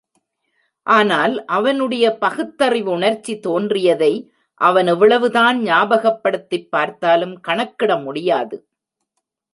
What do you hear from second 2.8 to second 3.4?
உணர்ச்சி